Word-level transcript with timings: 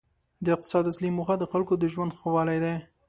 د 0.45 0.45
اقتصاد 0.55 0.83
اصلي 0.91 1.09
موخه 1.17 1.35
د 1.39 1.43
خلکو 1.51 1.73
د 1.77 1.85
ژوند 1.93 2.11
ښه 2.17 2.27
والی 2.35 2.57
دی. 2.63 2.75